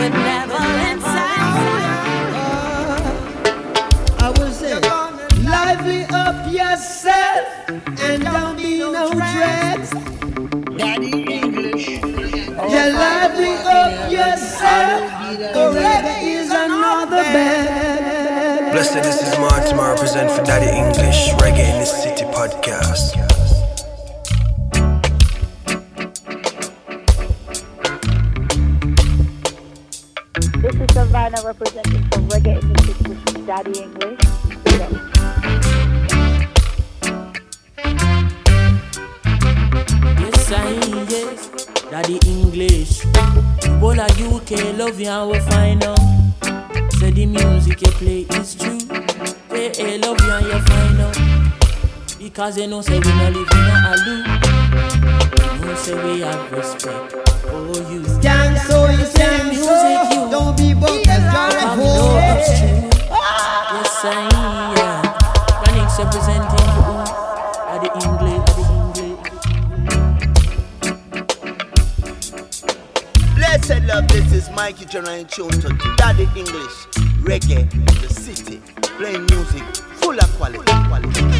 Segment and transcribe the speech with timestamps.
[0.00, 1.02] Benevolent
[4.18, 4.80] I will say,
[5.44, 9.90] lively up yourself and don't be no dreads.
[10.78, 11.88] Daddy English.
[12.00, 15.10] Yeah, lively up yourself.
[15.76, 18.72] Reggae is another bed.
[18.72, 23.29] Blessed, this is Martin, I represent for Daddy English, Reggae in the City podcast.
[31.32, 34.20] Is Savannah representing for Reggae in the City with Daddy English.
[40.20, 40.70] Yes, I
[41.08, 41.48] yes.
[41.90, 43.04] Daddy English.
[43.82, 45.98] All of UK love you and we find out.
[46.98, 48.78] Say the music you play is true.
[49.48, 52.18] They eh, love you and you find out.
[52.18, 54.26] Because they know say we not live in a loop.
[55.36, 58.02] They know say we have respect for you.
[58.20, 60.24] Gang so you Say say music so.
[60.24, 60.30] you.
[60.30, 60.99] Don't be broke
[67.70, 68.40] Daddy English.
[68.46, 69.30] Daddy English.
[73.36, 76.86] Blessed love, this is Mikey Jonah in tune to Daddy English.
[77.22, 78.60] Reggae in the city.
[78.96, 79.62] Playing music
[80.00, 80.72] full of quality.
[80.88, 81.39] quality.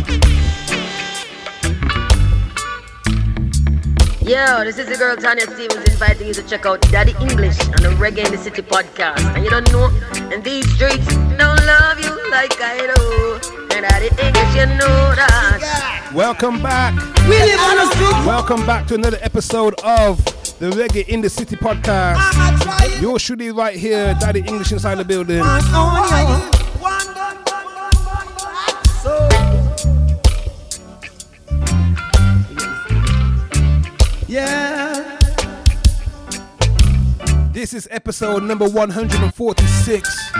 [4.23, 7.83] Yo, this is the girl Tanya Stephens inviting you to check out Daddy English on
[7.83, 9.21] the Reggae in the City podcast.
[9.35, 9.87] And you don't know,
[10.33, 13.41] and these streets don't love you like I do.
[13.75, 16.13] And Daddy English, you know that.
[16.14, 16.95] Welcome back.
[17.29, 18.27] We live on the street.
[18.27, 20.23] Welcome back to another episode of
[20.59, 22.19] the Reggae in the City podcast.
[22.20, 23.03] I'm a trying.
[23.03, 25.42] Yours truly right here, Daddy English inside the building.
[37.61, 40.33] This is episode number 146.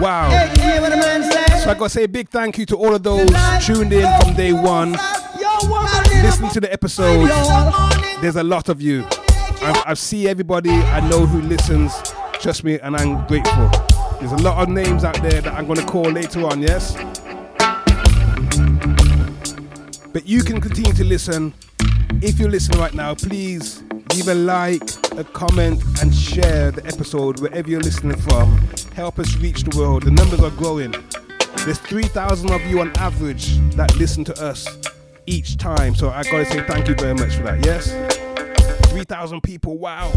[0.00, 0.30] Wow.
[0.30, 1.58] Hey, hey, what a man say.
[1.58, 3.30] So I gotta say a big thank you to all of those
[3.62, 4.92] tuned in from day one,
[6.22, 7.30] listening to the episodes.
[8.22, 9.04] There's a lot of you.
[9.10, 11.92] I, I see everybody I know who listens.
[12.40, 13.68] Trust me, and I'm grateful.
[14.18, 16.96] There's a lot of names out there that I'm gonna call later on, yes?
[20.10, 21.52] But you can continue to listen.
[22.22, 23.82] If you're listening right now, please
[24.14, 24.82] leave a like,
[25.16, 28.58] a comment, and share the episode wherever you're listening from.
[28.94, 30.02] Help us reach the world.
[30.02, 30.94] The numbers are growing.
[31.64, 34.66] There's 3,000 of you on average that listen to us
[35.26, 35.94] each time.
[35.94, 37.92] So I gotta say thank you very much for that, yes?
[38.90, 40.10] 3,000 people, wow.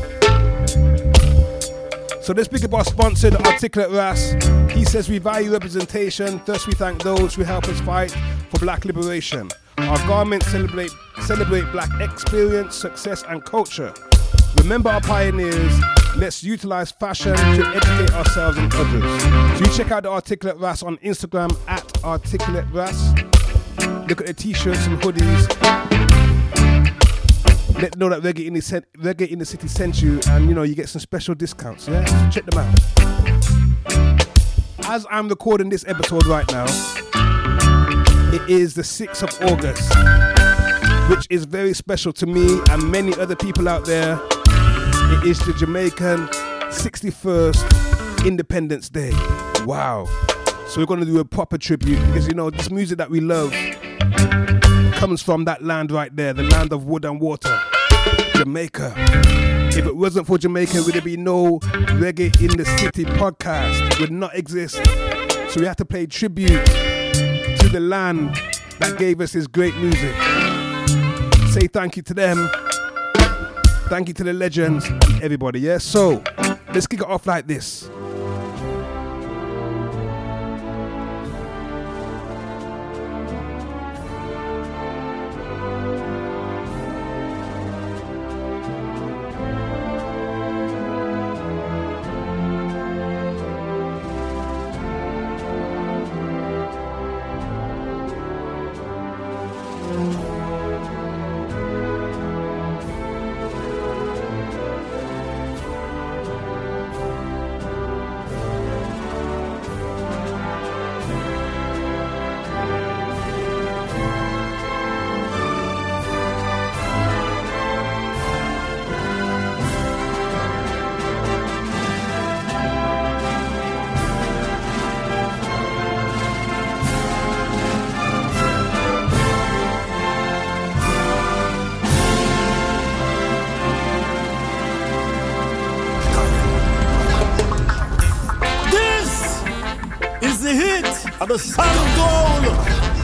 [2.22, 4.34] So let's speak about sponsor, the Articulate Ras.
[4.72, 8.12] He says we value representation, thus we thank those who help us fight
[8.50, 9.50] for black liberation.
[9.78, 10.92] Our garments celebrate
[11.24, 13.94] celebrate black experience, success, and culture.
[14.58, 15.74] Remember our pioneers.
[16.18, 19.22] Let's utilize fashion to educate ourselves and others.
[19.60, 23.14] So you check out the Articulate Ras on Instagram at Articulate Ras.
[24.08, 25.50] Look at the t-shirts and hoodies.
[27.82, 30.48] Let them know that Reggae in the Cen- Reggae in the City sent you, and
[30.48, 31.90] you know you get some special discounts.
[31.90, 34.26] Yeah, so check them out.
[34.86, 36.66] As I'm recording this episode right now,
[38.36, 39.96] it is the 6th of August,
[41.10, 44.20] which is very special to me and many other people out there.
[44.24, 46.28] It is the Jamaican
[46.68, 49.14] 61st Independence Day.
[49.64, 50.06] Wow.
[50.68, 53.22] So we're going to do a proper tribute because you know this music that we
[53.22, 53.52] love
[54.96, 57.58] comes from that land right there, the land of wood and water,
[58.34, 58.94] Jamaica.
[59.78, 61.60] If it wasn't for Jamaica, would there be no
[62.02, 64.02] Reggae in the City podcast?
[64.02, 64.76] Would not exist.
[65.54, 66.95] So we have to pay tribute
[67.76, 68.34] the land
[68.80, 70.16] that gave us this great music.
[71.52, 72.50] Say thank you to them.
[73.90, 74.90] Thank you to the legends
[75.22, 75.80] everybody, yeah?
[75.80, 76.24] So
[76.74, 77.90] let's kick it off like this.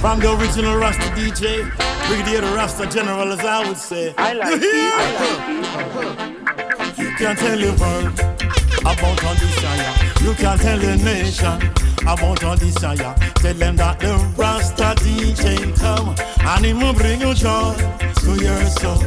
[0.02, 1.70] From the original Rasta DJ,
[2.08, 4.16] Brigadier the Rasta General, as I would say.
[4.18, 4.72] I like you?
[4.74, 5.78] I
[6.88, 8.20] like You can tell the world
[8.82, 9.94] about all desire.
[10.24, 11.62] You can't tell the nation
[12.02, 13.14] about all desire.
[13.36, 16.16] Tell them that the Rasta DJ come
[16.50, 17.76] and he will bring you joy
[18.22, 19.04] to your soul.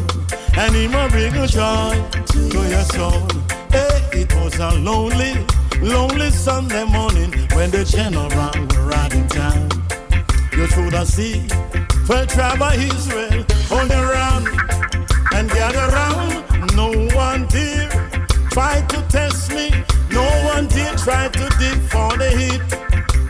[0.57, 1.93] And he will bring you joy
[2.27, 3.27] to your soul.
[3.73, 5.45] Hey, it was a lonely,
[5.83, 9.84] lonely Sunday morning when the general were riding town.
[10.57, 11.49] You should have seen
[12.07, 14.43] for tribe of Israel on the run
[15.35, 16.77] and gather round.
[16.77, 17.91] No one did
[18.51, 19.71] try to test me.
[20.11, 20.23] No
[20.55, 22.63] one did try to dig for the hit.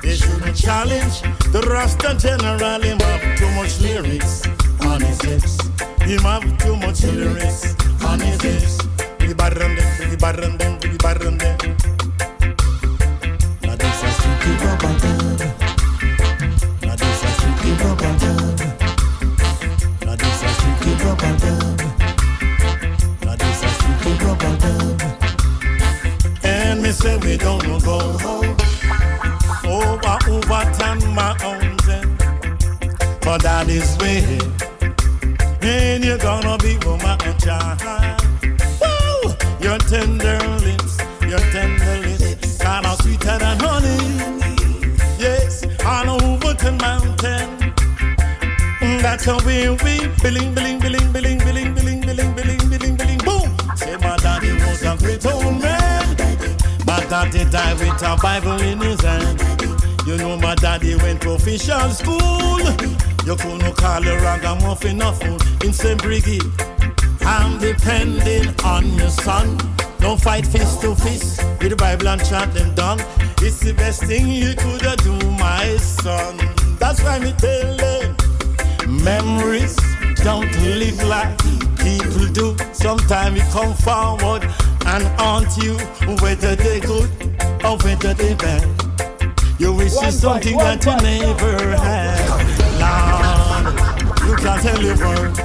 [0.02, 2.82] They shouldn't challenge the Rasta general.
[2.82, 4.42] Him have too much lyrics
[4.82, 5.58] on his lips.
[6.02, 7.74] Him have too much lyrics
[8.04, 8.76] on his lips.
[9.18, 11.73] Biggie barren them, biggie barren them, biggie barren them.
[27.04, 28.56] Say we don't go home.
[29.76, 32.06] over overturn mountain,
[33.24, 34.24] for that is way.
[35.60, 37.78] And you're gonna be woman and child.
[38.80, 39.34] Woo!
[39.66, 40.94] Your tender lips,
[41.30, 44.00] your tender lips, kinda sweeter than honey.
[45.24, 45.52] Yes,
[45.84, 47.48] on Overton Mountain.
[48.80, 53.20] Mm, That's how we we billing, billing, billing, billing, billing, billing, billing, billing, billing, billing,
[53.28, 53.48] boom.
[53.76, 55.73] Say my daddy was a great old man.
[56.94, 59.42] My daddy died with a Bible in his hand.
[60.06, 62.60] You know my daddy went to official school.
[63.26, 66.00] You couldn't call a ragamuffin a fool in St.
[66.00, 66.44] Brigade.
[67.22, 69.58] I'm depending on your son.
[69.98, 73.00] Don't fight fist to fist with the Bible and chant them down.
[73.42, 76.38] It's the best thing you could do, my son.
[76.78, 78.16] That's why me tell them
[79.02, 79.76] memories
[80.24, 81.38] don't live like
[81.84, 82.56] people do.
[82.72, 84.42] Sometimes it come forward
[84.86, 85.76] and haunt you,
[86.22, 87.10] whether they good
[87.62, 88.64] or whether they bad.
[89.58, 92.18] You wish One it's something bite, that you never had.
[92.80, 93.74] Lord,
[94.26, 95.38] you can tell the world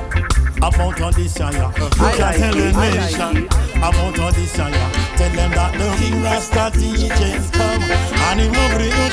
[0.57, 1.51] about all desire.
[1.51, 3.47] You I can like tell the it, I like nation
[3.77, 4.71] about all desire.
[5.17, 9.09] Tell them that the King Rasta DJs come and he will bring you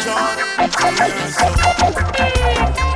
[2.87, 2.96] joy.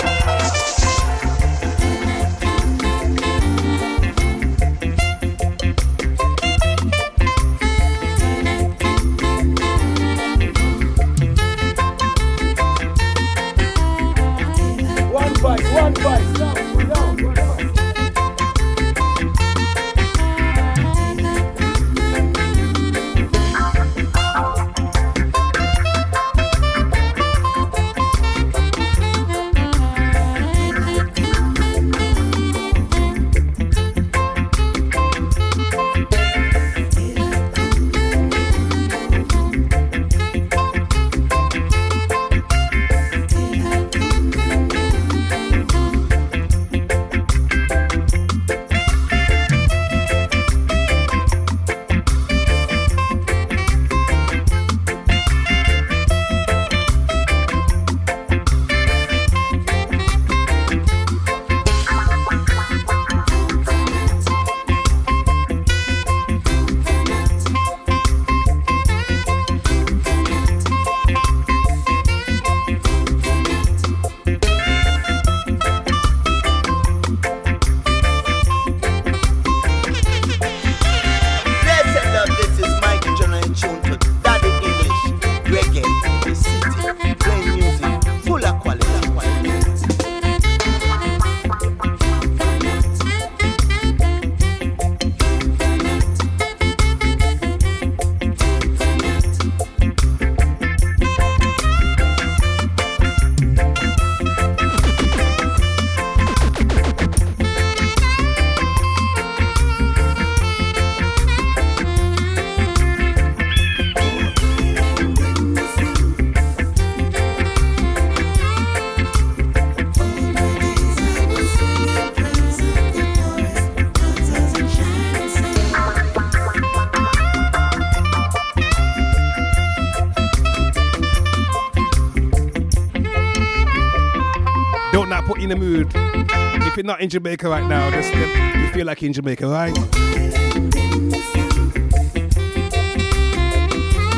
[136.80, 139.76] You're not in Jamaica right now, just you feel like in Jamaica, right?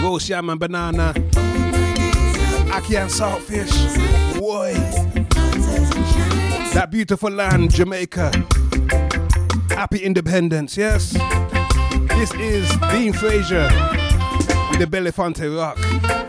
[0.01, 1.13] Roast yam and banana.
[2.71, 4.39] Ackee and Saltfish.
[4.39, 4.75] Boy.
[6.73, 8.31] That beautiful land, Jamaica.
[9.71, 11.15] Happy independence, yes?
[12.11, 13.69] This is Dean Fraser
[14.71, 16.22] with the Belafonte Rock.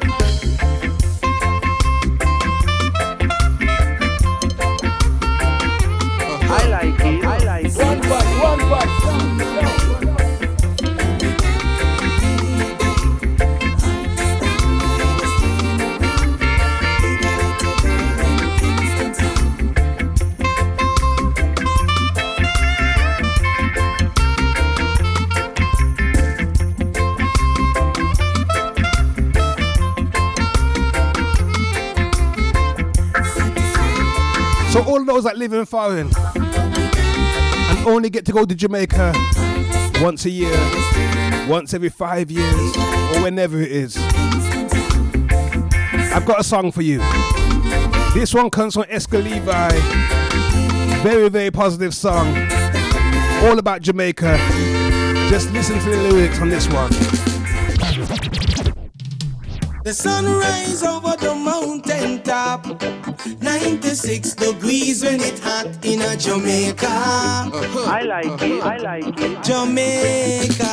[35.24, 39.14] Those that live in foreign and only get to go to Jamaica
[40.02, 40.58] once a year,
[41.48, 42.76] once every five years,
[43.16, 43.96] or whenever it is.
[46.12, 46.98] I've got a song for you.
[48.14, 49.70] This one comes from Exco Levi.
[51.04, 52.28] Very, very positive song.
[53.46, 54.36] All about Jamaica.
[55.30, 56.92] Just listen to the lyrics on this one.
[59.84, 62.66] The sun sunrise over the mountain top.
[63.42, 66.88] 96 degrees when it hot in a Jamaica.
[66.88, 68.64] I like it.
[68.64, 69.44] I like it.
[69.44, 70.64] Jamaica.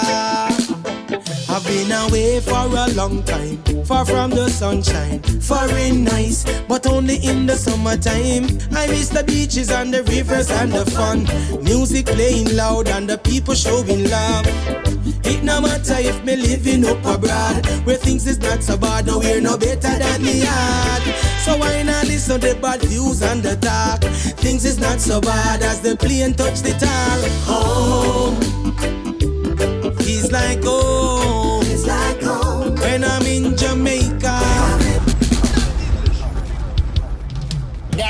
[1.50, 5.20] I've been away for a long time, far from the sunshine.
[5.40, 8.46] Foreign nice, but only in the summertime.
[8.70, 11.24] I miss the beaches and the rivers and the fun.
[11.64, 14.89] Music playing loud and the people showing love.
[15.24, 19.18] It no matter if me living up abroad, where things is not so bad, no
[19.18, 21.02] we're no better than the yard.
[21.44, 24.02] So why not listen to bad views and the talk?
[24.38, 27.18] Things is not so bad as the plane touch the tar.
[27.48, 28.36] Home.
[29.96, 31.64] Feels like home.
[31.64, 32.74] Feels like home.
[32.76, 33.22] When I'm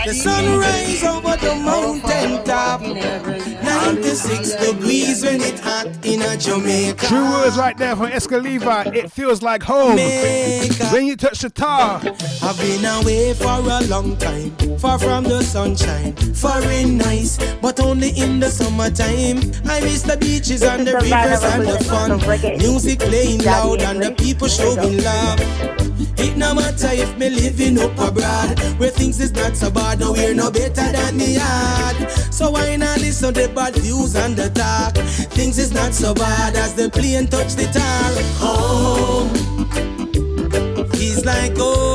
[0.07, 2.81] The sunrise over the mountain top.
[2.81, 7.07] 96 degrees when it hot in a Jamaica.
[7.07, 8.83] True words right there from Exco Levi.
[8.95, 9.97] It feels like home.
[9.97, 12.01] When you touch the tar.
[12.43, 16.15] I've been away for a long time, far from the sunshine.
[16.35, 19.39] Foreign nice, but only in the summertime.
[19.69, 22.11] I miss the beaches and the This is the rivers and the fun.
[22.11, 22.59] version of reggae.
[22.59, 25.90] Music playing loud and the people showing love.
[26.23, 30.13] It no matter if me living up abroad, where things is not so bad, no
[30.13, 32.11] we're no better than the yard.
[32.33, 34.95] So why not listen to bad views and the talk?
[35.33, 38.13] Things is not so bad as the plane touch the tar.
[38.43, 39.31] Home.
[40.91, 41.90] Feels like home.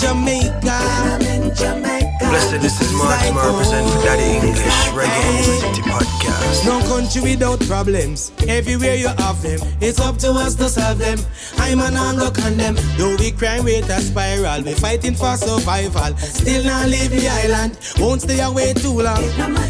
[0.00, 0.52] Jamaica.
[0.62, 2.08] When I'm in Jamaica.
[2.20, 6.17] Blessed, this is Mark Mar represent for Daddy English Reggae City podcast.
[6.64, 8.32] No country without problems.
[8.46, 9.60] Everywhere you have them.
[9.80, 11.18] It's up to us to solve them.
[11.58, 12.76] I'm an go condemn.
[12.96, 14.62] Though we crime rate a spiral.
[14.62, 16.16] We fighting for survival.
[16.16, 17.78] Still not leave the island.
[17.98, 19.24] Won't stay away too long.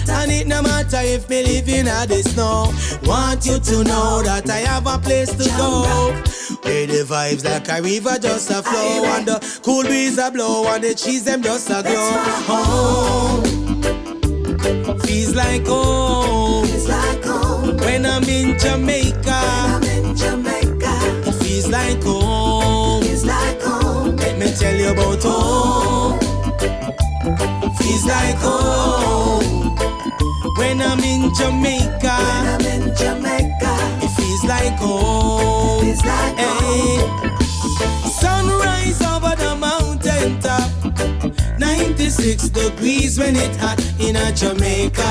[0.08, 2.72] And it no matter if me live in a the snow.
[3.08, 6.12] Want you to know that I have a place to go.
[6.62, 9.04] Where the vibes like a river just a flow.
[9.04, 10.66] And the cool breeze a blow.
[10.68, 12.12] And the trees them just a glow.
[12.46, 13.44] Home.
[13.44, 14.98] Oh.
[15.04, 16.07] Feels like home.
[17.88, 18.04] Feels like home.
[18.04, 19.30] When I'm in Jamaica.
[19.30, 20.92] I'm in Jamaica.
[21.26, 23.02] It feels like home.
[23.02, 24.16] Feels like home.
[24.16, 26.18] Let me tell you about home.
[27.76, 29.74] Feels like home.
[30.58, 32.16] When I'm in Jamaica.
[32.18, 33.72] When I'm in Jamaica.
[34.04, 35.80] It feels like home.
[35.80, 37.38] Feels like home.
[38.10, 40.70] Sunrise over the mountain top.
[41.58, 45.08] 96 degrees when it hot in a Jamaica.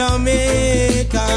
[0.00, 1.28] Jamaica.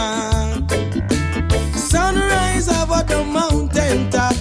[1.75, 4.35] Sunrise over the mountain top.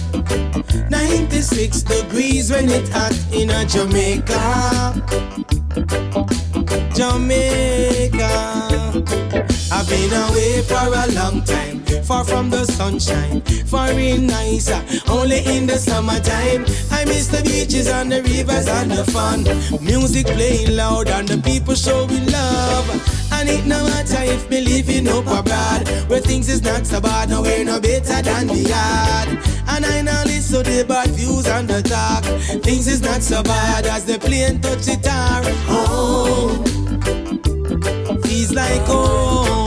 [0.89, 4.93] 96 degrees when it hot in a Jamaica.
[6.95, 8.02] Jamaica.
[9.75, 15.39] I've been away for a long time, far from the sunshine, far foreign nicer, only
[15.45, 16.63] in the summertime.
[16.91, 19.43] I miss the beaches and the rivers and the fun.
[19.83, 22.87] Music playing loud and the people showing love.
[23.31, 27.29] And it no matter if me living up abroad, where things is not so bad,
[27.29, 29.39] no we're no better than the yard.
[29.69, 32.23] And I now listen to the bad views and the talk.
[32.63, 35.43] Things is not so bad as the plane touch tar.
[35.65, 36.63] Home.
[38.21, 39.62] Feels like home.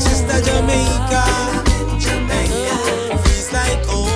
[0.00, 1.24] Sister Jamaica.
[1.98, 3.18] Jamaica.
[3.24, 4.06] Feels like home.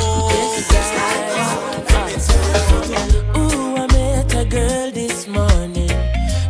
[3.37, 5.91] Ooh, I met a girl this morning.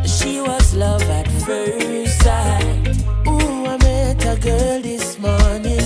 [0.05, 2.97] She was love at first sight.
[3.27, 5.81] Ooh, I met a girl this morning.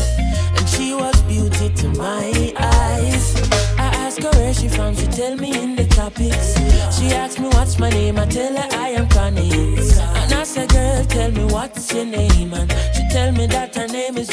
[0.57, 3.35] And she was beauty to my eyes.
[3.77, 4.95] I asked her where she from.
[4.95, 6.55] She tell me in the topics.
[6.97, 8.17] She asked me what's my name.
[8.17, 9.51] I tell her I am Connie.
[9.51, 12.53] And I said, girl, tell me what's your name.
[12.53, 12.71] And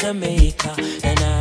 [0.03, 0.75] Jamaica.
[1.05, 1.32] And I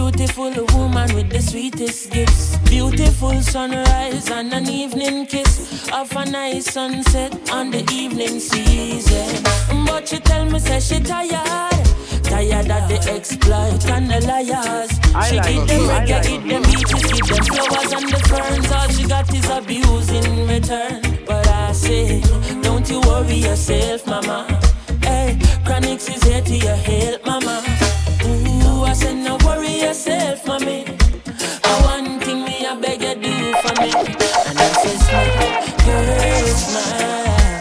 [0.00, 2.56] beautiful woman with the sweetest gifts.
[2.70, 9.42] Beautiful sunrise and an evening kiss of a nice sunset on the evening season.
[9.84, 11.86] But she tell me, say she tired.
[12.24, 14.90] Tired of the exploit and the liars.
[15.14, 16.48] I she like give them reggae, like it.
[16.48, 18.72] them beaches, give them flowers and the ferns.
[18.72, 21.02] All she got is abuse in return.
[21.26, 22.22] But I say,
[22.62, 24.46] don't you worry yourself, mama.
[25.02, 27.79] Hey, Chronixx is here to your help, mama.
[29.00, 30.84] Said, no worry yourself, mommy.
[31.64, 33.90] I one thing me, I beg you do for me.
[34.48, 35.36] And I say, smile,
[35.86, 37.60] girl, smile.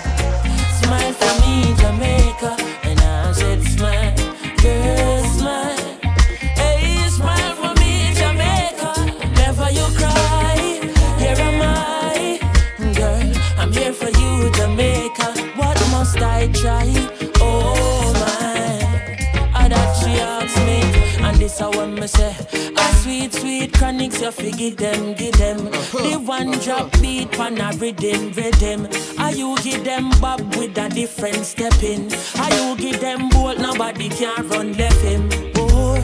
[0.82, 2.52] Smile for me, Jamaica.
[2.84, 4.16] And I said, smile,
[4.62, 5.78] girl, smile.
[6.60, 8.92] Hey, smile for me, Jamaica.
[9.42, 10.60] Never you cry.
[11.20, 12.40] Here am I,
[12.96, 13.34] girl.
[13.58, 15.28] I'm here for you, Jamaica.
[15.56, 17.09] What must I try?
[22.00, 22.34] Me say.
[22.78, 25.66] A sweet, sweet Chronixx, you forget them, give them.
[25.66, 28.88] The one drop beat pan a rhythm, rhythm.
[29.20, 32.10] Are you give them bob with a different step in?
[32.40, 36.02] Are you give them bolt, nobody can run left him, boy.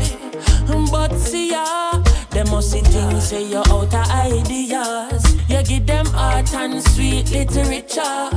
[0.91, 5.23] But see ya, them must see things say you're out of ideas.
[5.47, 8.29] You give them art and sweet literature.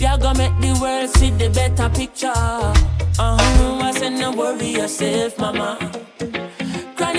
[0.00, 2.32] You gonna make the world see the better picture.
[3.18, 6.05] Uh-huh, I said no worry yourself, mama.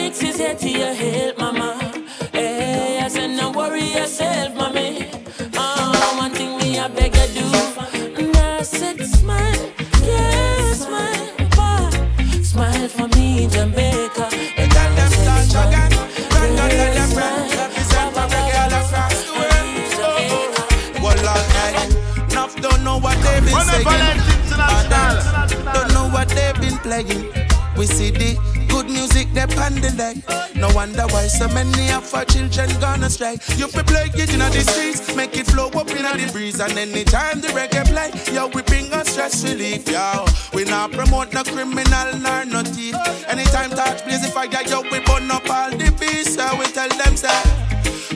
[0.07, 1.77] Chronixx is here to your help, mama.
[2.31, 5.09] Hey, I said no worry yourself, mommy.
[5.53, 7.45] Uh, one thing me I beg you do.
[8.15, 9.71] And I said smile,
[10.03, 11.89] yeah, smile, boy.
[12.41, 14.29] Smile for me, Jamaica.
[14.55, 15.91] And I said smile,
[16.61, 17.47] yeah, smile.
[21.03, 22.31] Well, alright.
[22.31, 23.83] Enough don't know what they've been One saying.
[23.83, 25.35] Valentine's International.
[25.43, 27.33] Others Don't know what they've been playing.
[27.77, 28.56] We see the
[29.45, 30.23] the leg.
[30.55, 33.37] No wonder why so many of our children gonna astray.
[33.55, 36.77] You fi play it in the streets, make it flow up in the breeze, and
[36.77, 40.25] anytime the reggae play, yo we bring us stress relief, yo.
[40.53, 42.95] We not promote no criminal nor no thief.
[43.27, 46.35] Anytime touch blaze the fire, yo we burn up all the beasts.
[46.35, 47.41] So we tell them say,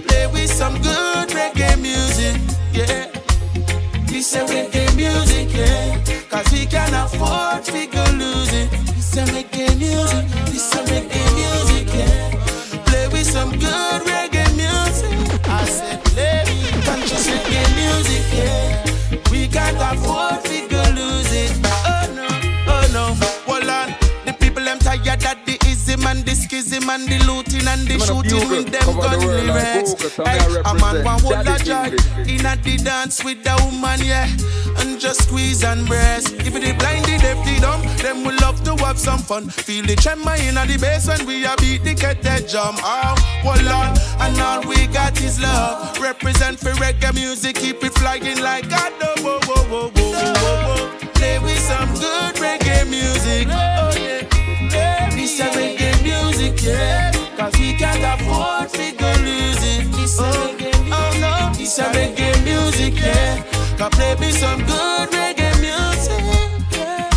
[0.08, 2.42] play with some good reggae music,
[2.74, 3.08] yeah.
[4.08, 6.02] This a reggae music, yeah.
[6.30, 8.72] Cause we can afford to lose it.
[8.96, 10.71] This a reggae music, this
[13.62, 13.91] good
[26.92, 29.96] and the looting and the shooting with them gun lyrics.
[30.18, 31.88] Hey, a man want hold a joy
[32.28, 34.28] in at the dance with the woman, yeah.
[34.80, 36.34] And just squeeze and breast.
[36.34, 39.50] If it blind, the deaf, the dumb, them will love to have some fun.
[39.50, 42.76] Feel the tremor in the bass when we a beat the kettle drum.
[42.84, 45.98] Oh, hold on, and all we got is love.
[46.00, 48.92] Represent for reggae music, keep it flying like God.
[49.24, 50.90] Whoa, whoa, whoa, whoa, whoa, whoa.
[51.16, 53.48] Play with some good reggae music.
[53.50, 54.41] Oh, yeah.
[54.72, 57.12] This reggae music, yeah.
[57.38, 59.92] Cause we can't afford to go lose it.
[59.92, 60.58] This oh,
[60.92, 63.44] oh no, this a reggae music, yeah.
[63.78, 67.10] Can play me some good reggae music, yeah.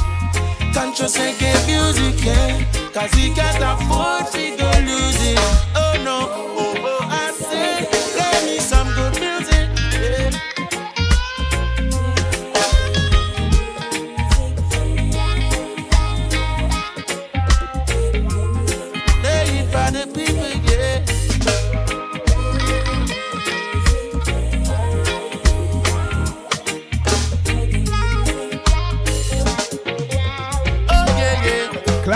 [0.74, 2.64] Conscious reggae music, yeah.
[2.92, 5.63] Cause we can't afford to go lose it.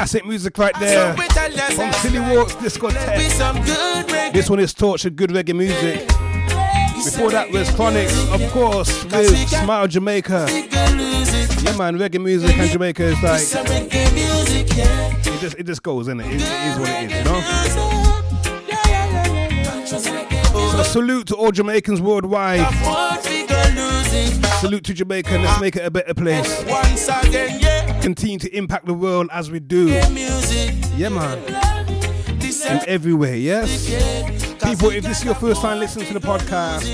[0.09, 4.33] classic music right there from Silly Walks Discotheque.
[4.33, 6.09] This one is tortured good reggae music.
[7.05, 10.47] Before that was Chronixx, of course, with Smile Jamaica.
[10.49, 13.43] Yeah, man, reggae music and Jamaica is like
[15.27, 16.27] it just it just goes in it.
[16.27, 17.43] It is what it is, you know.
[20.71, 22.67] So salute to all Jamaicans worldwide.
[24.61, 25.37] Salute to Jamaica.
[25.37, 26.65] Let's make it a better place.
[26.67, 29.89] Once again, yeah continue to impact the world as we do.
[30.97, 31.39] Yeah, man.
[32.69, 33.87] In every way, yes.
[34.63, 36.85] People, if this is your first time listening to the podcast,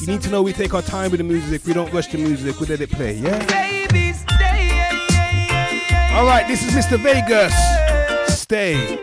[0.00, 1.64] you need to know we take our time with the music.
[1.64, 2.58] We don't rush the music.
[2.60, 3.38] We let it play, yeah?
[6.14, 6.98] All right, this is Mr.
[6.98, 7.54] Vegas.
[8.38, 8.98] Stay.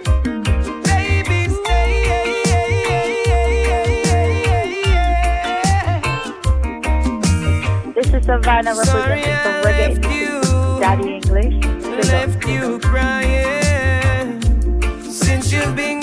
[7.96, 11.64] This is Savannah representing the Reggae Daddy English.
[12.10, 14.42] Left you crying
[15.04, 15.99] since you've been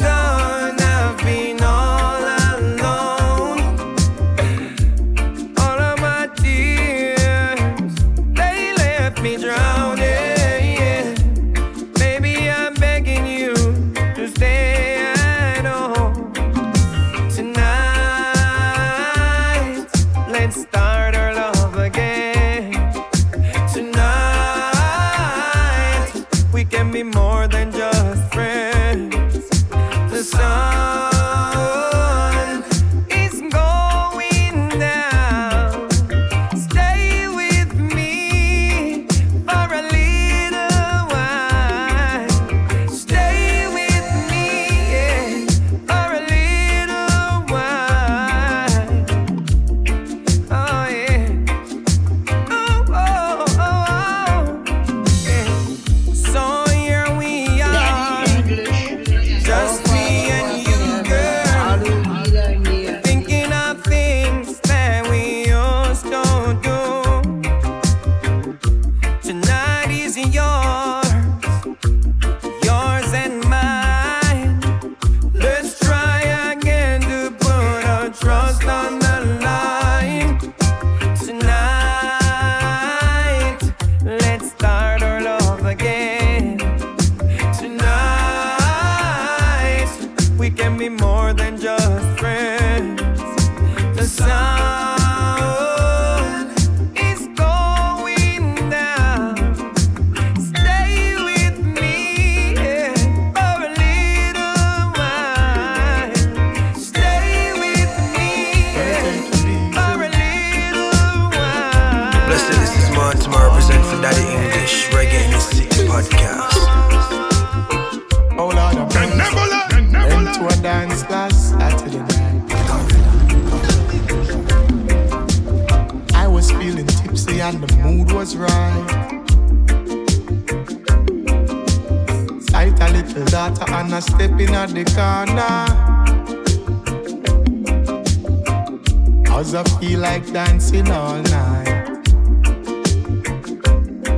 [139.47, 142.05] Cause I feel like dancing all night.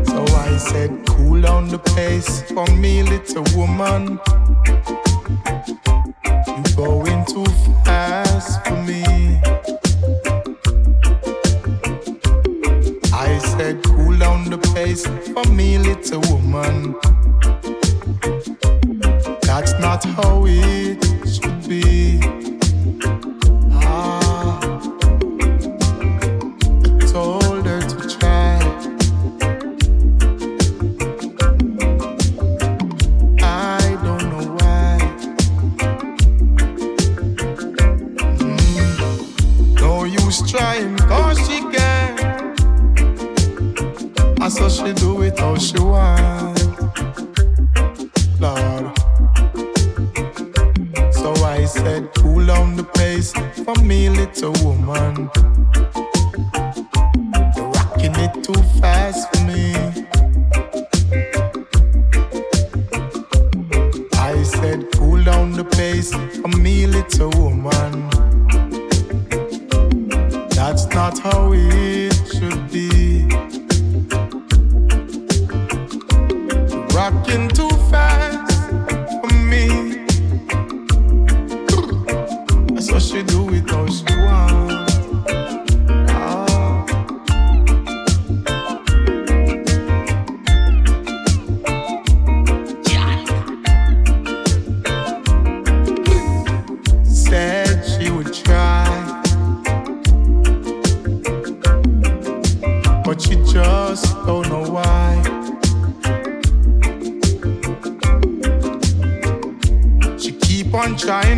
[0.06, 4.18] So I said, cool down the pace for me, little woman.
[6.24, 7.44] You're going too
[7.84, 9.04] fast for me.
[13.12, 16.94] I said, cool down the pace for me, little woman.
[19.42, 22.17] That's not how it should be.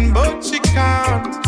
[0.01, 1.47] trying, but she can't.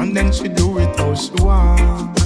[0.00, 2.18] And then she do it how she want.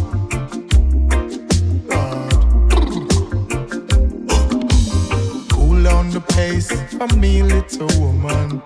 [5.50, 8.62] Cool on the pace for me, little woman.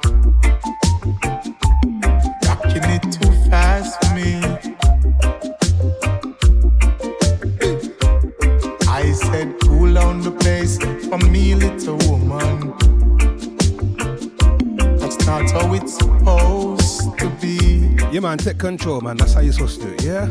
[18.22, 19.16] Man, take control, man.
[19.16, 20.28] That's how you're supposed to do it, yeah?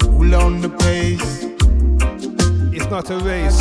[0.00, 1.44] Cool down the pace.
[2.74, 3.60] It's not a race,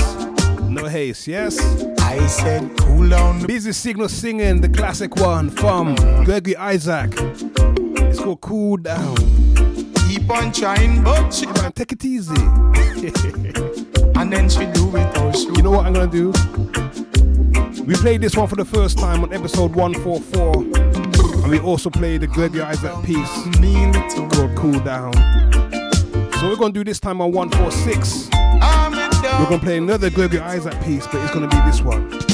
[0.62, 1.60] no haste, yes?
[2.00, 7.12] I said, cool down the Busy Signal singing the classic one from Gregory Isaac.
[7.18, 9.16] It's called Cool Down.
[10.08, 12.34] Keep on trying, but she man, take it easy.
[14.16, 16.32] and then she do it all You know what I'm gonna do?
[17.84, 20.93] We played this one for the first time on episode 144.
[21.44, 23.30] And we also played the Gregory Isaac piece
[24.34, 25.14] called Cool Down.
[26.40, 28.30] So we're gonna do this time on 146.
[28.32, 32.33] We're gonna play another Gregory Isaac piece, but it's gonna be this one.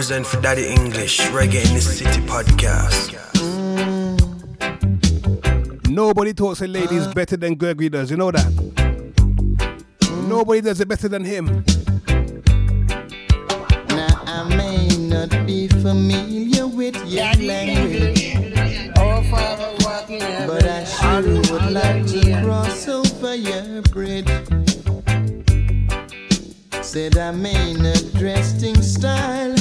[0.00, 3.12] Represent for Daddy English, Reggae in the City podcast.
[5.90, 7.12] Nobody talks to ladies uh.
[7.12, 8.50] better than Gregory does, you know that?
[10.26, 11.62] Nobody does it better than him.
[13.88, 18.38] Now I may not be familiar with your language.
[20.46, 24.30] But I sure would like to cross over your bridge.
[26.82, 29.59] Said I may not dressed in style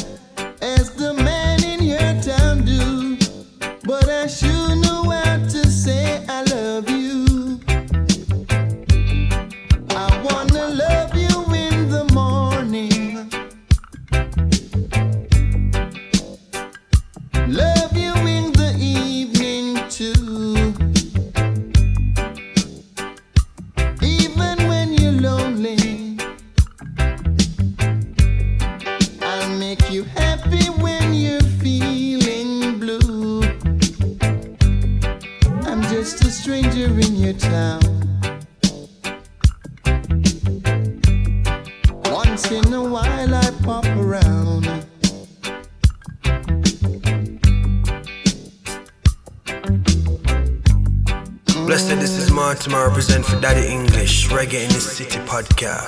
[55.50, 55.79] podcast.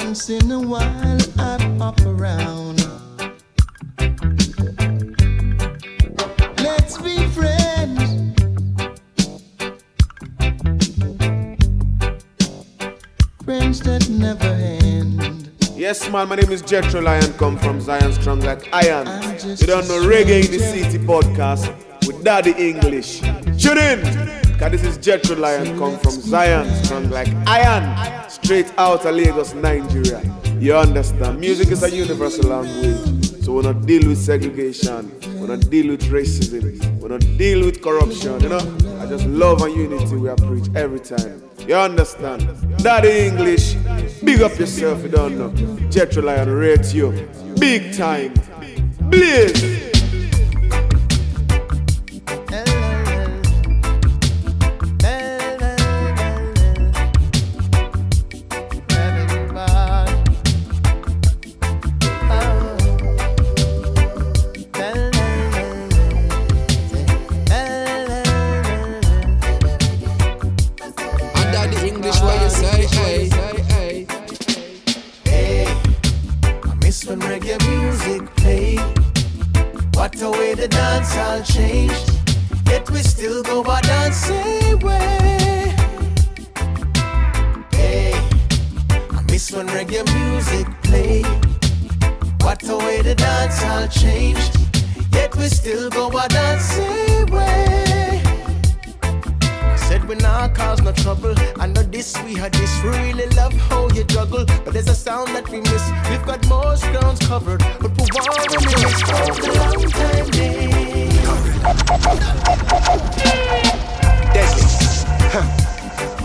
[0.00, 2.78] Once in a while I pop around.
[6.58, 8.02] Let's be friends.
[13.44, 15.52] Friends that never end.
[15.76, 19.06] Yes, man, my name is Jetro Lion, come from Zion Strong like Iron.
[19.06, 21.68] You don't know Reggae in the City podcast
[22.04, 23.20] with Daddy English.
[23.62, 24.00] Tune in!
[24.58, 28.23] Cause this is Jetro Lion, come from Zion Strong like Iron.
[28.44, 30.20] Straight out of Lagos, Nigeria.
[30.60, 31.40] You understand?
[31.40, 33.42] Music is a universal language.
[33.42, 35.18] So we not deal with segregation.
[35.40, 37.00] We not deal with racism.
[37.00, 38.38] We not deal with corruption.
[38.42, 39.00] You know?
[39.00, 41.42] I just love and unity we preach every time.
[41.66, 42.46] You understand?
[42.82, 43.76] Daddy English.
[44.22, 45.48] Big up yourself, you don't know.
[45.88, 47.12] Jetro Lion rate you.
[47.58, 48.34] Big time.
[49.08, 49.93] Blaze.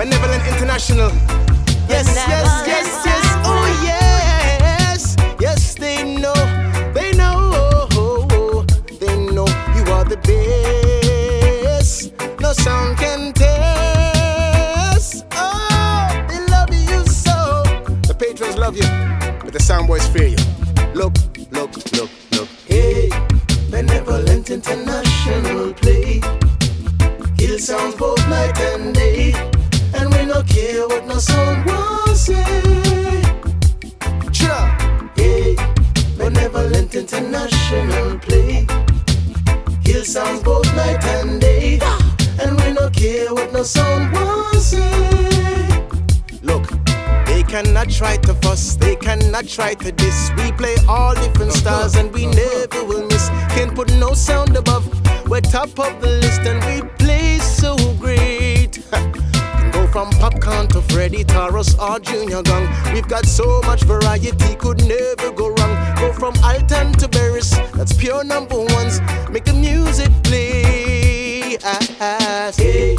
[0.10, 1.12] Benevolent International.
[1.88, 3.26] Yes, yes, yes, yes.
[3.46, 5.16] Oh, yes.
[5.40, 6.34] Yes, they know.
[6.96, 7.86] They know.
[9.00, 9.46] They know
[9.76, 10.18] you are the
[11.70, 12.12] best.
[12.42, 15.26] No sound can test.
[15.34, 17.62] Oh, they love you so.
[18.08, 18.88] The patrons love you,
[19.44, 20.38] but the sound boys fear you.
[20.96, 21.14] Look,
[21.52, 22.50] look, look, look.
[22.66, 23.12] Hey,
[23.70, 26.20] Benevolent International play.
[27.38, 29.19] Hill sounds both night and day.
[30.50, 33.22] Care what no sound will say.
[34.32, 34.66] Sure.
[35.16, 35.56] Hey,
[36.18, 38.68] Benevolent International play.
[39.84, 41.80] Hill sounds both night and day.
[42.42, 45.68] And we no care what no sound will say.
[46.42, 46.68] Look,
[47.26, 50.32] they cannot try to fuss, they cannot try to diss.
[50.38, 53.30] We play all different styles and we never will miss.
[53.56, 54.86] Can't put no sound above.
[55.30, 57.39] We're top of the list and we play
[59.92, 62.68] from popcorn to Freddy Taros or Junior Gang.
[62.94, 65.96] We've got so much variety, could never go wrong.
[65.98, 69.02] Go from Alton to Beres, that's pure number ones.
[69.32, 71.58] Make the music play.
[71.64, 72.96] Ah, Hey,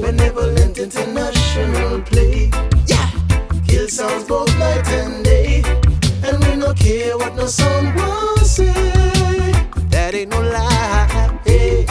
[0.00, 2.50] Benevolent International play.
[2.86, 3.10] Yeah.
[3.66, 5.62] Kill sounds both night and day.
[6.24, 8.72] And we no care what no will say.
[9.90, 11.40] That ain't no lie.
[11.44, 11.86] Hey,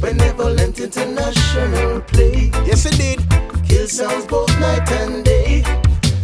[0.00, 2.50] Benevolent International play.
[2.66, 3.26] Yes, indeed.
[3.76, 5.62] Kill sounds both night and day.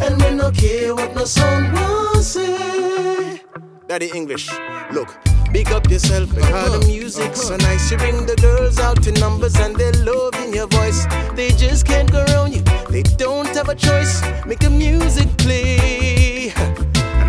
[0.01, 3.41] And we no care what no sound will say.
[3.87, 4.49] Daddy English.
[4.91, 5.09] Look,
[5.51, 7.91] big up yourself because the music's so nice.
[7.91, 11.05] You bring the girls out in numbers and they're loving your voice.
[11.35, 12.63] They just can't go around you.
[12.89, 14.23] They don't have a choice.
[14.47, 16.22] Make the music play.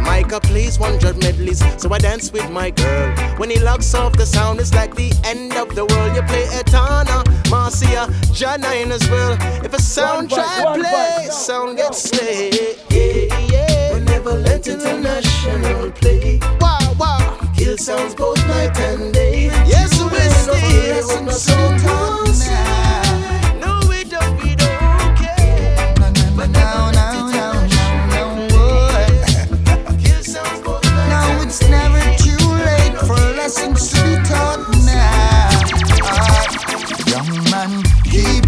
[0.05, 3.15] Micah plays 100 medleys, so I dance with my girl.
[3.39, 6.15] When he locks off the sound, it's like the end of the world.
[6.17, 8.07] You play Etana, Marcia,
[8.39, 9.37] Janine as well.
[9.65, 12.77] If a sound One try one play, sound gets slayed.
[12.91, 13.93] Yeah, yeah.
[13.93, 16.39] Benevolent International play.
[16.61, 17.51] Wow, wow.
[17.57, 19.47] Kill sounds both night and day.
[19.67, 20.75] Yes, we stay.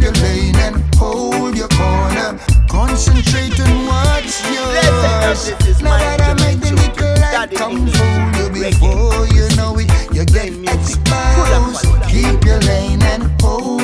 [0.06, 2.38] Your lane and hold your corner.
[2.68, 5.82] Concentrate on what's yours.
[5.82, 10.24] Now that I make the little light come fool you before you know it, you
[10.24, 11.86] get exposed.
[12.06, 13.75] Keep your lane and hold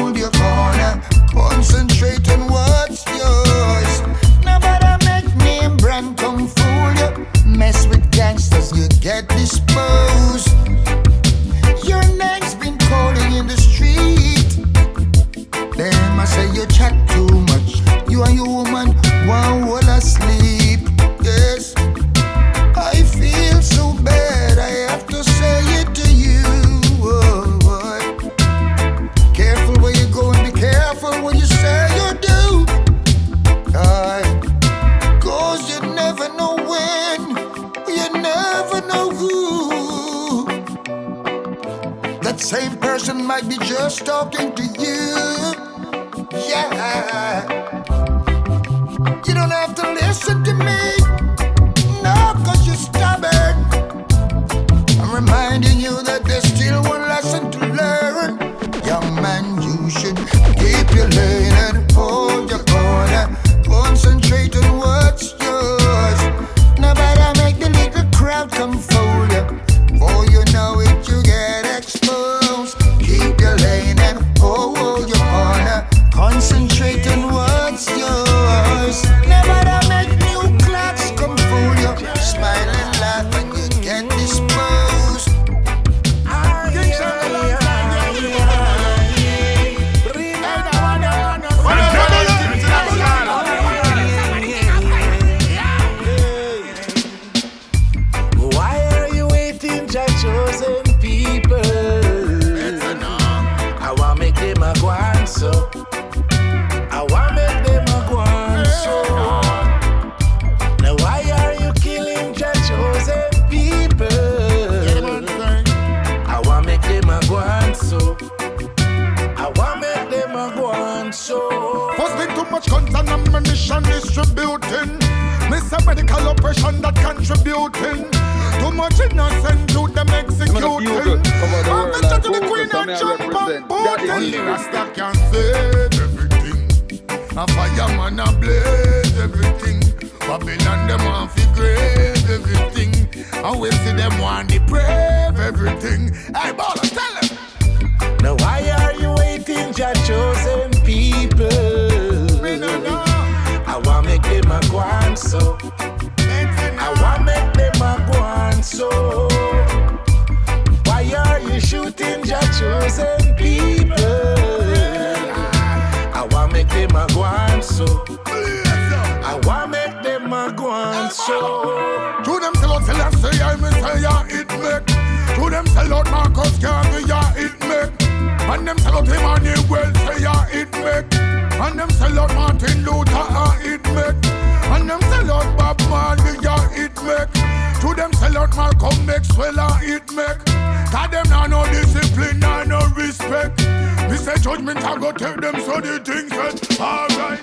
[195.12, 197.40] go tell them so the things that alright.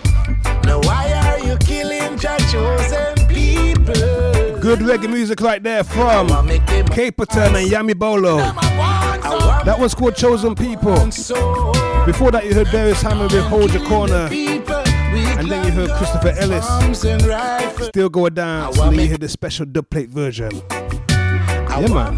[0.65, 4.59] Now why are you killing your chosen people?
[4.59, 8.37] Good reggae music right there from Capleton and Yami Bolo.
[8.37, 10.95] That was called Chosen People.
[12.05, 14.29] Before that, you heard Darius Hammond with Hold Your Corner.
[14.31, 16.67] And then you heard Christopher Ellis.
[17.87, 18.77] Still going down.
[18.79, 20.51] And then you heard the special dub plate version.
[20.69, 22.17] Yeah, man.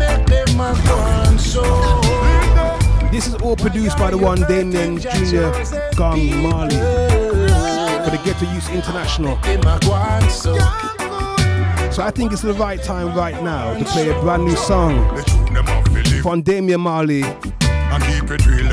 [3.11, 5.51] This is all produced by the one Damian Jr.
[5.97, 9.35] Gong Marley for the Ghetto Youths International.
[11.91, 15.05] So I think it's the right time right now to play a brand new song
[16.21, 17.23] from Damian Marley,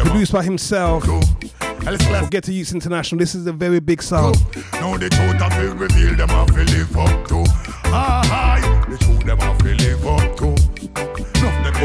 [0.05, 1.05] produced by himself.
[1.05, 3.19] For Ghetto Youths International.
[3.19, 4.35] This is a very big song.
[4.75, 7.45] Now the truth I feel reveal them I feel live up to.
[7.87, 10.55] Ah, the truth them I feel live up to.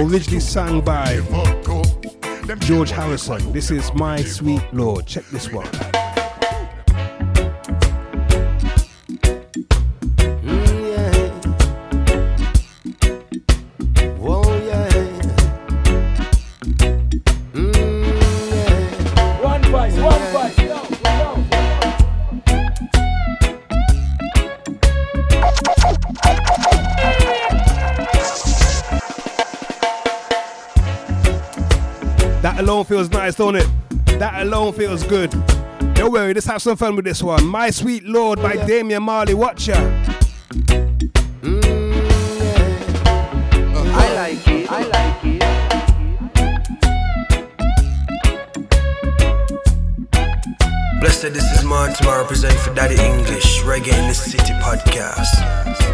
[0.01, 1.21] Originally sung by
[2.59, 3.51] George Harrison.
[3.53, 5.05] This is My Sweet Lord.
[5.05, 5.67] Check this one.
[32.83, 33.67] Alone feels nice, don't it?
[34.19, 35.31] That alone feels good.
[35.95, 37.45] Don't worry, let's have some fun with this one.
[37.45, 39.33] My Sweet Lord by Damian Marley.
[39.33, 39.75] Watch ya.
[41.41, 41.63] Mm,
[43.93, 44.71] I like it.
[44.71, 45.39] I like it.
[50.99, 55.92] Blessed, this is Martin, I represent for Daddy English, Reggae in the City podcast.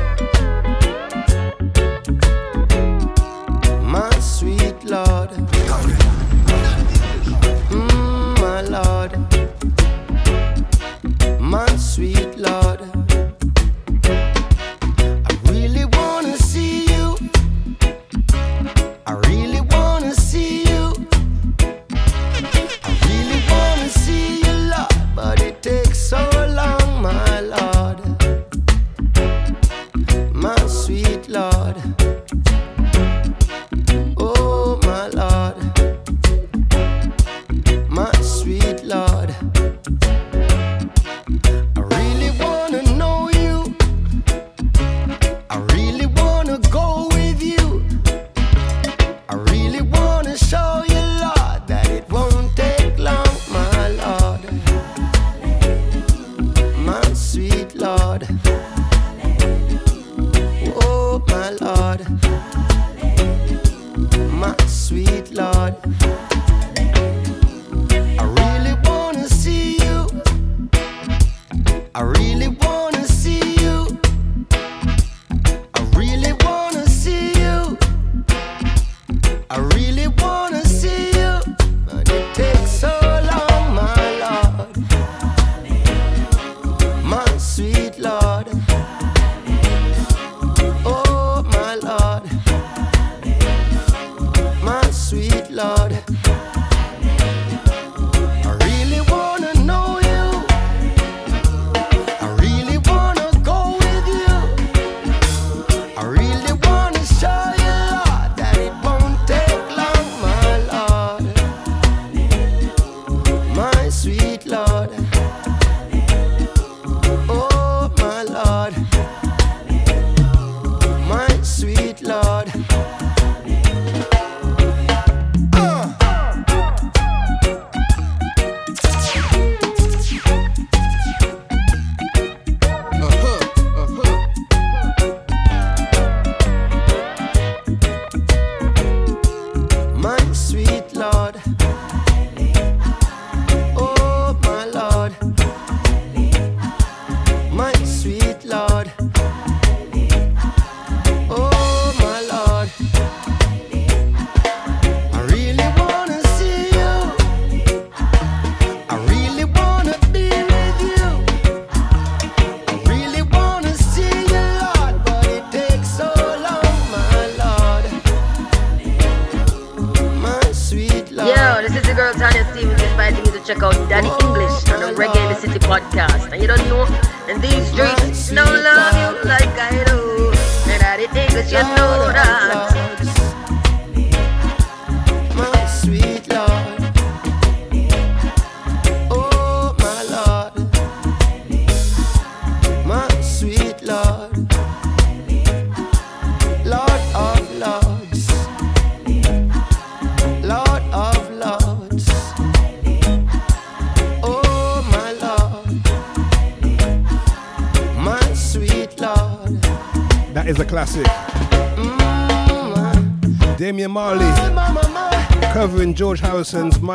[8.99, 9.38] Lord.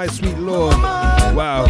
[0.05, 0.75] My Sweet Lord.
[1.35, 1.65] Wow.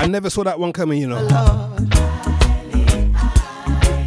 [0.00, 1.22] I never saw that one coming, you know.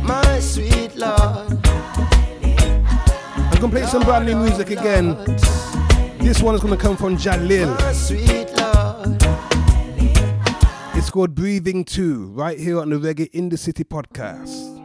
[0.01, 1.59] My sweet Lord.
[3.37, 5.15] I'm gonna play some brand new music again.
[6.17, 7.77] This one is gonna come from Jalil.
[10.95, 14.82] It's called Breathing 2, right here on the Reggae in the City podcast.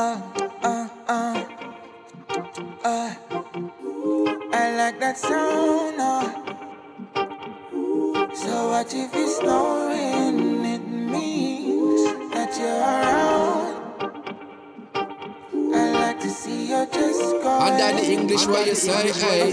[0.00, 0.18] Uh,
[0.62, 1.44] uh, uh,
[2.84, 3.14] uh.
[4.50, 6.00] I like that sound.
[6.00, 6.24] Uh.
[8.34, 10.64] So what if it's snowing?
[10.64, 13.76] It means that you're around.
[15.74, 17.58] I like to see you just go.
[17.60, 19.52] Under the English, what you say, hey,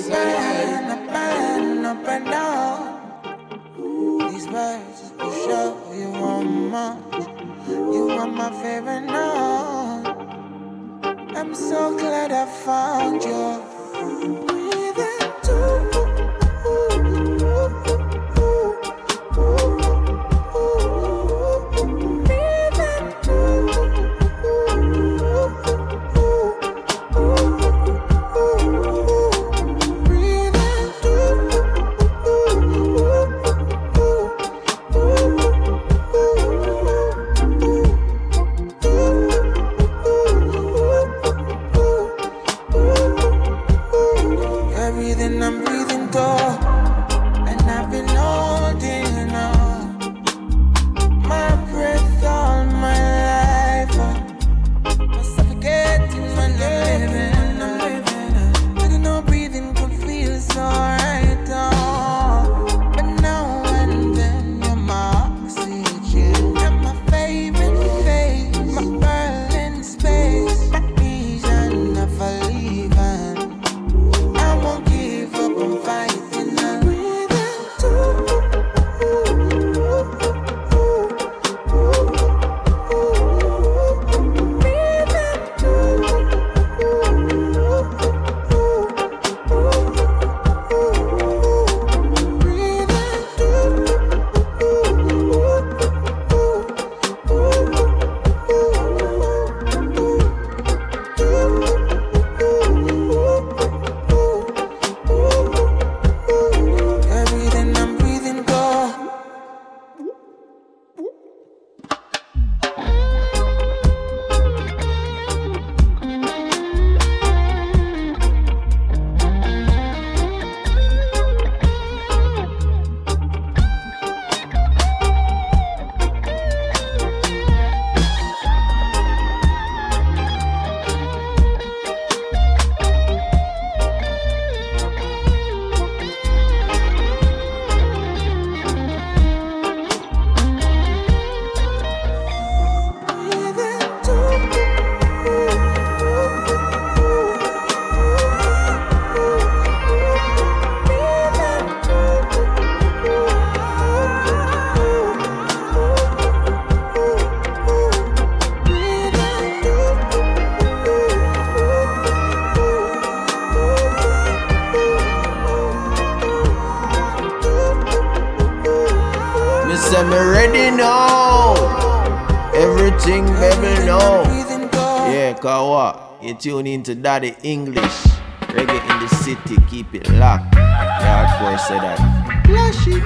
[176.27, 178.03] You tune into Daddy English.
[178.51, 180.51] Reggae in the city, keep it locked.
[180.51, 181.97] The hardcore say that.
[182.45, 183.01] Flash it.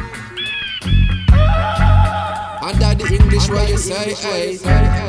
[2.63, 5.00] And daddy English, what you say, hey, hey.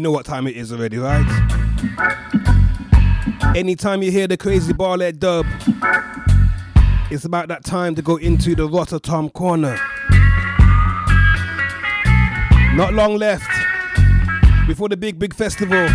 [0.00, 1.26] You know what time it is already, right?
[3.54, 5.44] Anytime you hear the crazy barlet dub,
[7.10, 9.78] it's about that time to go into the Rototom corner.
[12.74, 13.44] Not long left
[14.66, 15.86] before the big, big festival.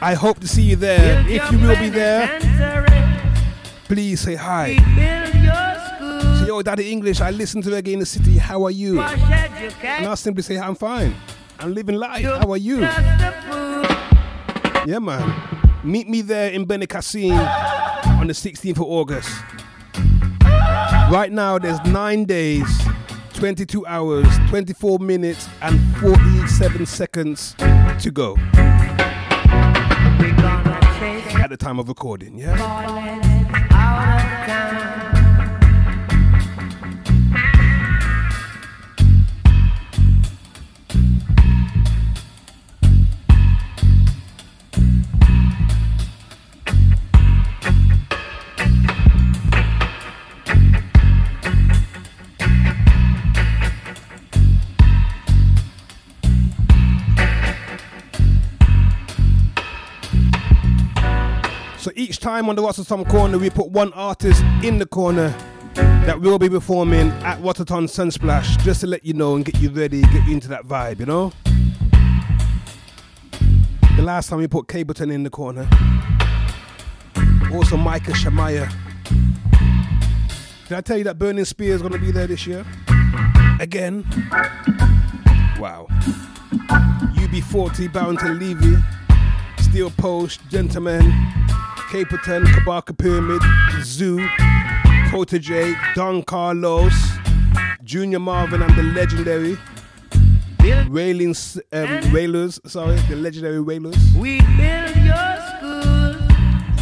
[0.00, 1.22] I hope to see you there.
[1.28, 2.40] If you will be there,
[3.84, 4.76] please say hi.
[6.38, 8.38] Say, yo, Daddy English, I listen to reggae in the city.
[8.38, 8.98] How are you?
[8.98, 11.14] And I'll simply say, I'm fine.
[11.62, 12.24] I'm living life.
[12.24, 12.80] How are you?
[14.84, 15.32] Yeah, man.
[15.84, 17.30] Meet me there in Benicassim
[18.18, 19.30] on the 16th of August.
[21.08, 22.66] Right now, there's nine days,
[23.34, 27.54] 22 hours, 24 minutes, and 47 seconds
[28.00, 28.36] to go.
[31.38, 33.31] At the time of recording, yeah?
[62.22, 65.34] Time on the Rototom corner, we put one artist in the corner
[65.74, 69.70] that will be performing at Rototom Sunsplash, just to let you know and get you
[69.70, 71.32] ready, get you into that vibe, you know.
[73.96, 75.68] The last time we put Capleton in the corner,
[77.52, 78.70] also Micah Shemaiah.
[80.68, 82.64] Did I tell you that Burning Spear is going to be there this year?
[83.58, 84.04] Again?
[85.58, 85.88] Wow.
[87.18, 88.76] UB40, Barrington Levy,
[89.58, 91.12] Steel Pulse, Gentleman,
[91.92, 93.42] Capleton, Kabaka Pyramid,
[93.84, 94.16] Zoo,
[95.10, 96.94] Protoje, Don Carlos,
[97.84, 99.58] Junior Marvin and the legendary
[100.88, 101.34] Wailing,
[101.74, 103.94] um, Wailers, sorry, the legendary Wailers.
[104.16, 106.16] We build your school,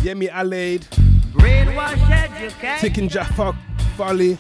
[0.05, 0.83] Yemi Alade,
[1.33, 3.57] brainwash education Tikin
[3.97, 4.39] Folly,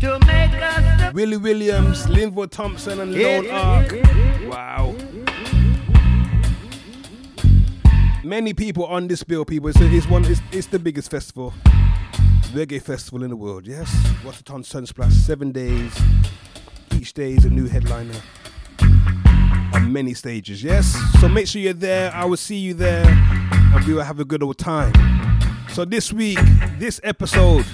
[0.00, 3.60] to make us Willie Williams, Linval Thompson, and Lone Yeah.
[3.60, 4.50] Ark.
[4.50, 4.96] Wow.
[8.22, 9.70] Many people on this bill, people.
[9.70, 10.26] It's, it's one.
[10.26, 11.54] It's, it's the biggest festival,
[12.52, 13.66] reggae festival in the world.
[13.66, 13.90] Yes,
[14.22, 15.98] Rototom Sunsplash, seven days.
[16.94, 18.20] Each day is a new headliner
[19.72, 20.62] on many stages.
[20.62, 22.12] Yes, so make sure you're there.
[22.12, 24.92] I will see you there, and we will have a good old time.
[25.70, 26.38] So this week,
[26.78, 27.64] this episode,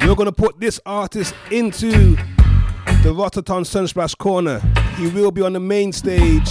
[0.00, 2.16] we're gonna put this artist into
[3.04, 4.58] the Rototom Sunsplash corner.
[4.96, 6.50] He will be on the main stage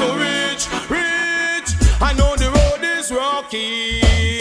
[0.00, 1.70] to reach, reach.
[2.00, 4.39] I know the road is rocky.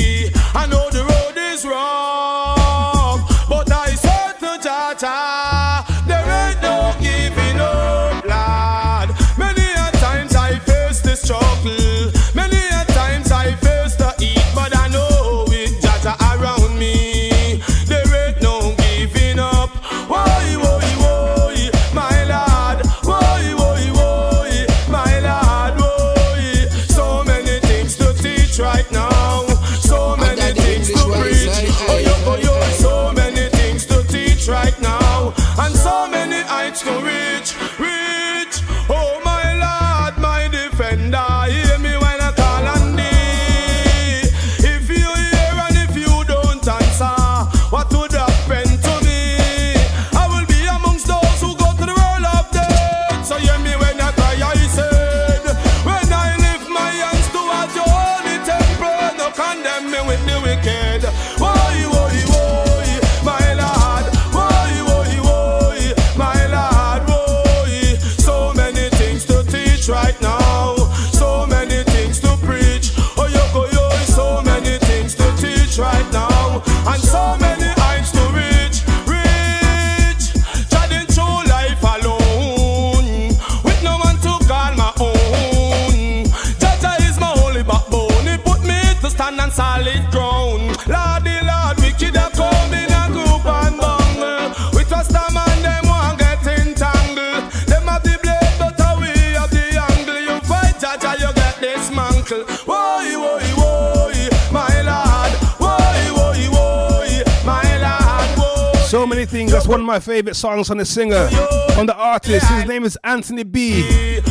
[109.20, 109.51] Many things.
[109.51, 111.30] That's one of my favorite songs on the singer,
[111.78, 112.45] on the artist.
[112.47, 113.82] His name is Anthony B,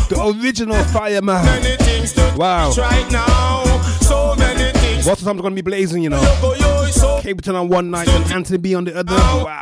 [0.09, 1.45] the original fireman.
[2.39, 2.69] Wow.
[5.07, 6.21] Lots of times to be blazing, you know.
[7.21, 9.15] Capleton on one night and Anthony B on the other.
[9.15, 9.61] Wow.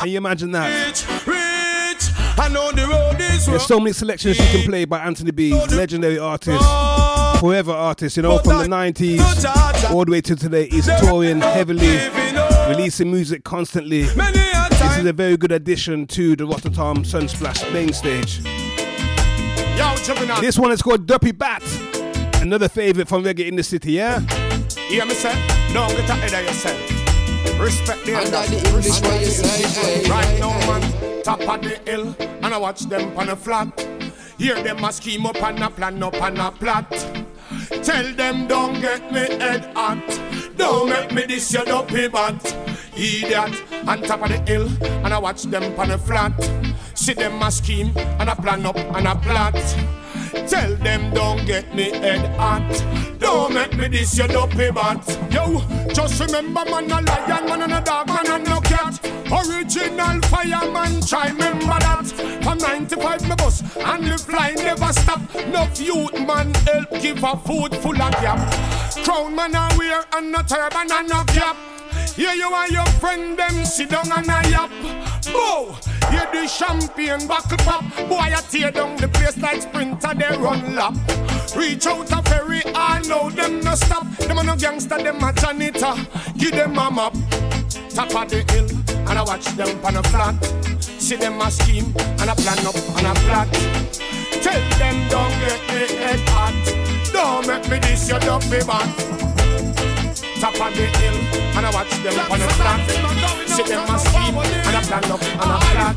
[0.00, 1.06] Can you imagine that?
[2.36, 6.62] the There's so many selections you can play by Anthony B, legendary artist,
[7.40, 10.68] forever artist, you know, from the 90s all the way to today.
[10.68, 11.98] He's touring heavily,
[12.70, 14.02] releasing music constantly.
[14.02, 18.40] This is a very good addition to the Rototom Sunsplash main stage.
[19.76, 20.40] Yo.
[20.40, 21.62] This one is called Duppy Bat,
[22.40, 24.20] another favorite from Reggae in the City, yeah?
[24.88, 25.32] Hear me say,
[25.72, 27.60] don't get ahead of yourself.
[27.60, 28.62] Respect the Under elders.
[28.62, 30.10] the English way you say.
[30.10, 33.68] Right now, man, top of the hill, and I watch them on a flat.
[34.38, 36.90] Hear them a scheme up and a plan up and a plot.
[37.82, 40.02] Tell them don't get me head hot.
[40.56, 42.44] Don't make me this your dopey bat.
[42.96, 46.32] Idiot, on top of the hill, and I watch them on a flat.
[46.94, 49.54] See them a scheme and a plan up and a plot.
[50.48, 52.84] Tell them don't get me head hot.
[53.18, 55.04] Don't make me this your dopey bat.
[55.30, 55.62] Yo,
[55.92, 58.98] just remember man a lion, man a dog, man and no cat.
[59.30, 62.06] Original fireman, try remember that.
[62.42, 65.20] From 95 me bus and the fly never stop.
[65.48, 68.38] No youth man help give a food full of gap.
[69.04, 71.56] Crown man a wear and no turban and no cap.
[72.16, 74.70] Here you and your friend them sit down and a yap.
[75.28, 77.84] Oh, Bow, hear the champagne buckle pop.
[78.08, 80.94] Boy, I tear down the place like sprinter, they run lap.
[81.56, 84.06] Reach out a ferry, I know them no stop.
[84.16, 85.94] Them a no gangster, them a janitor.
[86.36, 87.14] Give them a map.
[87.90, 88.68] Top of the hill,
[89.08, 90.34] and I watch them on a flat.
[90.80, 93.52] See them a scheme, and I plan up, and a plot.
[94.42, 96.54] Tell them don't get me head hot.
[97.12, 99.29] Don't make me this your dopey bat
[100.40, 101.14] top of the hill
[101.54, 102.80] and I watch them on the flat.
[103.46, 105.96] See them a scheme and a plan up and a flat.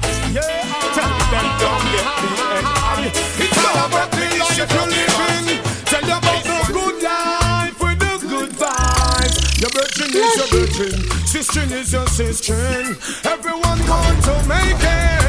[0.91, 3.08] Tell them don't get me high.
[3.39, 5.64] It's all about the life you're living.
[5.88, 9.38] Tell them about the good life with the good vibes.
[9.64, 10.91] Your virgin is your virgin,
[11.26, 12.60] sister is your sister.
[13.24, 15.22] Everyone want to make it,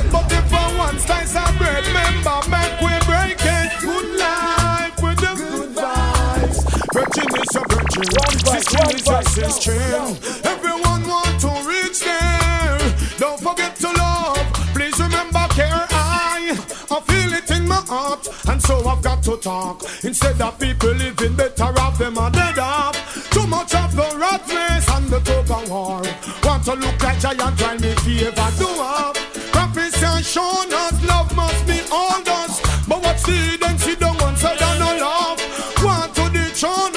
[8.05, 10.49] is your virgin, sister is sister.
[10.49, 12.79] Everyone want to reach there.
[13.19, 14.39] Don't forget to love.
[14.75, 15.87] Please remember care.
[15.91, 16.59] I,
[16.91, 19.83] I feel it in my heart, and so I've got to talk.
[20.03, 22.97] Instead of people living better off, them are dead off.
[23.31, 26.03] Too much of the rat race and the of war.
[26.43, 29.17] Want to look like giant while me favor do up.
[29.53, 32.61] Prophets and shown us love must be all us.
[32.87, 35.39] But what's the then see the one side and no love.
[35.83, 36.94] Want to dethrone us.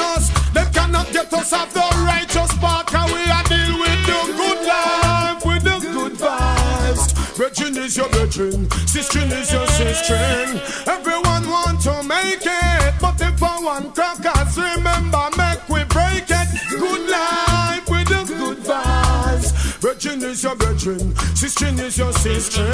[1.47, 2.87] Us off the righteous path.
[2.87, 7.37] Cause we are deal with the good life, with the good vibes.
[7.37, 10.17] Virgin is your virgin, sister is your sister.
[10.91, 16.47] Everyone want to make it, but if I want crackers, remember make we break it.
[16.69, 19.53] Good life with the good vibes.
[19.79, 22.67] Virgin is your virgin, sister is your sister.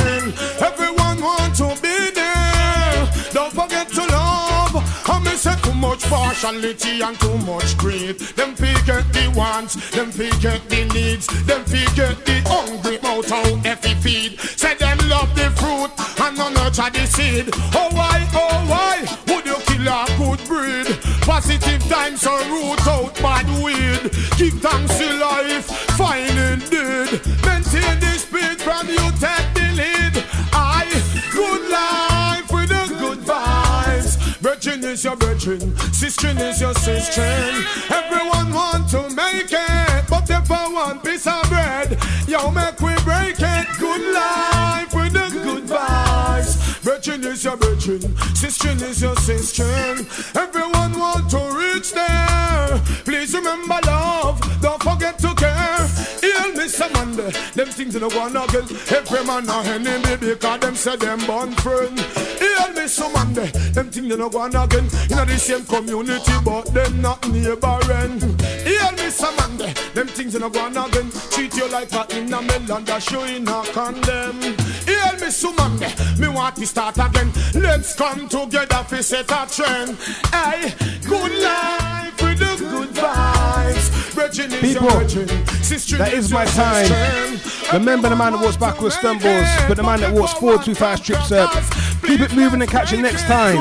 [0.59, 3.07] Everyone want to be there.
[3.33, 4.22] Don't forget to love.
[5.43, 8.17] Say too much partiality and too much greed.
[8.37, 13.83] Them forget the wants, them forget the needs, them forget the hungry mouth out if
[14.01, 14.39] feed.
[14.39, 15.91] Say them love the fruit
[16.23, 17.49] and no nurture the seed.
[17.75, 20.87] Oh why, oh why would you kill a good breed?
[21.27, 23.12] Positive times are root out
[35.03, 37.21] your virgin, sister is your sister.
[37.89, 41.97] Everyone want to make it, but if I want piece of bread,
[42.27, 43.67] yo make we break it.
[43.79, 46.55] Good life with the good vibes.
[46.81, 48.01] Virgin is your virgin,
[48.35, 49.65] sister is your sister.
[50.35, 52.81] Everyone want to reach there.
[53.03, 53.79] Please remember
[57.55, 58.67] them things in the one again.
[58.91, 61.99] Every man a enemy because them say them born friend.
[62.39, 64.85] Heal me some man, them things in the one again.
[65.09, 68.19] In the same community, but them not neighboring.
[68.67, 71.09] Heal me some man, them things in the one again.
[71.31, 74.41] Treat you like a in a melon, that show in a condemn.
[74.85, 75.79] Heal me some man,
[76.19, 77.31] me want to start again.
[77.53, 79.97] Let's come together for set a trend.
[80.31, 80.73] Hey,
[81.07, 82.22] good life
[82.57, 84.13] good vibes.
[84.13, 84.87] Brethren People,
[85.97, 87.39] that is my time.
[87.73, 91.03] Remember the man that walks backwards stumbles, but the man that walks forward too fast
[91.05, 91.51] trips up.
[92.03, 93.57] Keep it moving and catch you next time.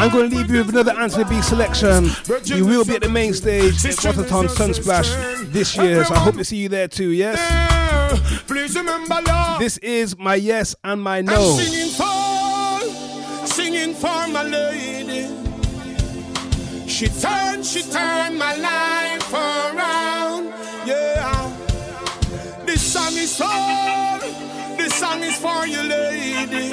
[0.00, 2.10] I'm going to leave you with another Anthony B selection.
[2.44, 6.36] You will be at the main stage at Rototom Sunsplash this year, so I hope
[6.36, 7.38] to see you there too, yes?
[9.58, 11.56] This is my yes and my no.
[11.56, 14.99] Singing for, singing for my lady.
[17.00, 20.52] She turned, she turned my life around.
[20.84, 21.50] Yeah.
[22.66, 26.68] This song is for, this song is for you, lady.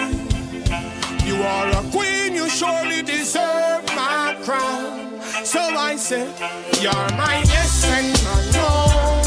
[1.25, 5.21] You are a queen, you surely deserve my crown.
[5.45, 6.25] So I say,
[6.81, 9.26] you're my yes and my no.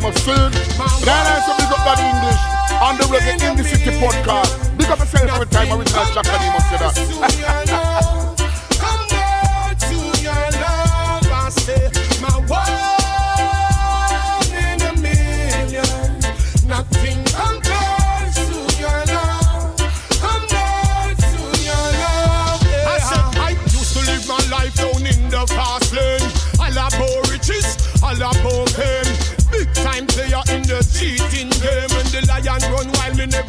[0.00, 0.50] name of sin.
[0.78, 2.42] But I like big up Daddy English
[2.80, 4.76] on the Reggae in the City podcast.
[4.76, 7.86] Big up yourself every time I reach that Jack name of that.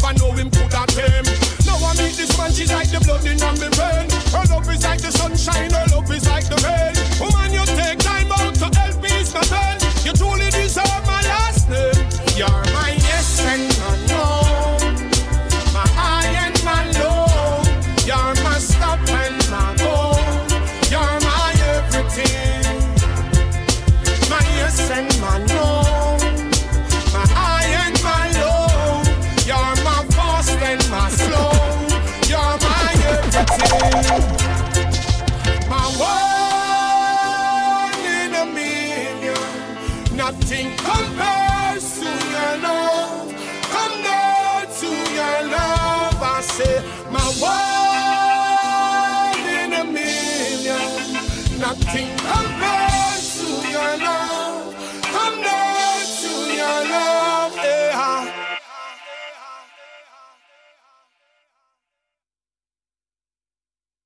[0.01, 1.25] never know him could have came.
[1.65, 4.09] Now I meet this man, she's like the blood in my vein.
[4.31, 7.00] Her love is like the sunshine, her love is like the rain.